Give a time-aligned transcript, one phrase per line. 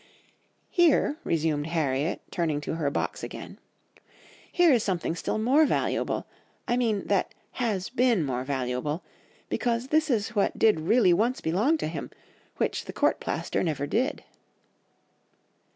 [0.71, 3.59] "'Here,' resumed Harriet, turning to her box again,
[4.51, 10.57] 'here is something still more valuable,—I mean that has been more valuable,—because this is what
[10.57, 12.09] did really once belong to him,
[12.57, 14.23] which the court plaister never did.